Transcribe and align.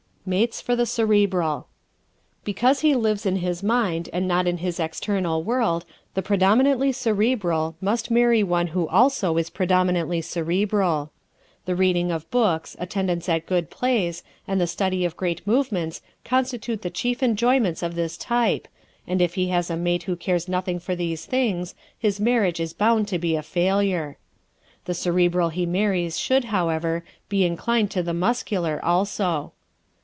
Mates 0.23 0.61
for 0.61 0.75
the 0.75 0.85
Cerebral¶ 0.85 1.61
Because 2.45 2.81
he 2.81 2.93
lives 2.93 3.25
in 3.25 3.37
his 3.37 3.63
mind 3.63 4.07
and 4.13 4.27
not 4.27 4.45
in 4.47 4.57
his 4.57 4.79
external 4.79 5.41
world 5.41 5.83
the 6.13 6.21
predominantly 6.21 6.91
Cerebral 6.91 7.75
must 7.81 8.11
marry 8.11 8.43
one 8.43 8.67
who 8.67 8.87
also 8.89 9.35
is 9.37 9.49
predominantly 9.49 10.21
Cerebral. 10.21 11.09
The 11.65 11.75
reading 11.75 12.11
of 12.11 12.29
books, 12.29 12.75
attendance 12.79 13.27
at 13.29 13.47
good 13.47 13.71
plays, 13.71 14.21
and 14.47 14.61
the 14.61 14.67
study 14.67 15.05
of 15.05 15.17
great 15.17 15.45
movements 15.47 16.03
constitute 16.23 16.83
the 16.83 16.91
chief 16.91 17.23
enjoyments 17.23 17.81
of 17.81 17.95
this 17.95 18.15
type 18.15 18.67
and 19.07 19.23
if 19.23 19.33
he 19.33 19.47
has 19.47 19.71
a 19.71 19.75
mate 19.75 20.03
who 20.03 20.15
cares 20.15 20.47
nothing 20.47 20.77
for 20.77 20.95
these 20.95 21.25
things 21.25 21.73
his 21.97 22.19
marriage 22.19 22.59
is 22.59 22.73
bound 22.73 23.07
to 23.07 23.17
be 23.17 23.35
a 23.35 23.41
failure. 23.41 24.17
The 24.85 24.93
Cerebral 24.93 25.49
he 25.49 25.65
marries 25.65 26.19
should, 26.19 26.45
however, 26.45 27.03
be 27.27 27.43
inclined 27.43 27.89
to 27.91 28.03
the 28.03 28.13
Muscular 28.13 28.79
also. 28.85 29.53